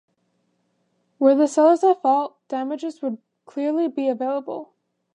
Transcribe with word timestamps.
Were 1.19 1.35
the 1.35 1.47
sellers 1.47 1.83
at 1.83 2.01
fault, 2.01 2.35
damages 2.47 3.03
would 3.03 3.19
clearly 3.45 3.87
be 3.87 4.09
available. 4.09 4.73